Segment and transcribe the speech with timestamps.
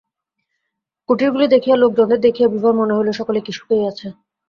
[1.09, 4.07] কুটীরগুলি দেখিয়া লােকজনদের দেখিয়া বিভার মনে হইল সকলে কি সুখেই আছে!